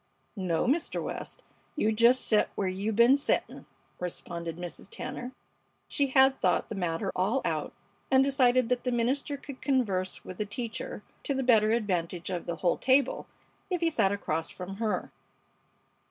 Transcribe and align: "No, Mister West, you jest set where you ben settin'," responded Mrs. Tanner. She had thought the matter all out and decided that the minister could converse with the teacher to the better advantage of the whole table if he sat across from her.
"No, 0.35 0.65
Mister 0.65 0.99
West, 0.99 1.43
you 1.75 1.91
jest 1.91 2.25
set 2.27 2.49
where 2.55 2.67
you 2.67 2.91
ben 2.91 3.15
settin'," 3.17 3.67
responded 3.99 4.57
Mrs. 4.57 4.89
Tanner. 4.89 5.31
She 5.87 6.07
had 6.07 6.41
thought 6.41 6.69
the 6.69 6.73
matter 6.73 7.11
all 7.15 7.39
out 7.45 7.71
and 8.09 8.23
decided 8.23 8.69
that 8.69 8.83
the 8.83 8.91
minister 8.91 9.37
could 9.37 9.61
converse 9.61 10.25
with 10.25 10.39
the 10.39 10.45
teacher 10.47 11.03
to 11.21 11.35
the 11.35 11.43
better 11.43 11.71
advantage 11.71 12.31
of 12.31 12.47
the 12.47 12.55
whole 12.65 12.77
table 12.79 13.27
if 13.69 13.81
he 13.81 13.91
sat 13.91 14.11
across 14.11 14.49
from 14.49 14.77
her. 14.77 15.11